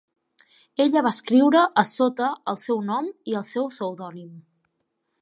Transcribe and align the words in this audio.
Ella 0.85 1.03
va 1.07 1.11
escriure 1.17 1.61
a 1.83 1.85
sota 1.89 2.31
el 2.55 2.59
seu 2.65 2.83
nom 2.91 3.13
i 3.35 3.39
el 3.41 3.49
seu 3.55 3.73
pseudònim. 3.75 4.37